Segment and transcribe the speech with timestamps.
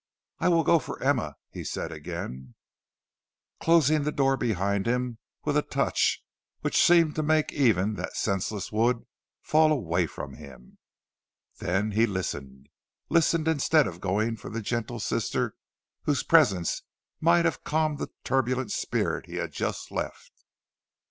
[0.39, 2.55] "I will go for Emma," he said again,
[3.59, 6.25] closing the door behind him with a touch
[6.61, 9.05] which seemed to make even that senseless wood
[9.43, 10.79] fall away from him.
[11.59, 12.67] Then he listened
[13.09, 15.53] listened instead of going for the gentle sister
[16.05, 16.81] whose presence
[17.19, 20.31] might have calmed the turbulent spirit he had just left.